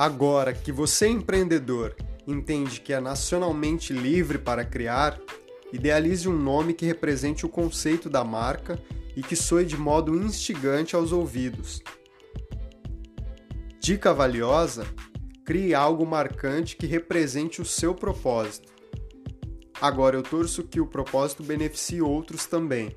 [0.00, 1.94] Agora que você, empreendedor,
[2.26, 5.20] entende que é nacionalmente livre para criar,
[5.74, 8.82] idealize um nome que represente o conceito da marca
[9.14, 11.82] e que soe de modo instigante aos ouvidos.
[13.78, 14.86] Dica valiosa:
[15.44, 18.72] crie algo marcante que represente o seu propósito.
[19.82, 22.96] Agora eu torço que o propósito beneficie outros também.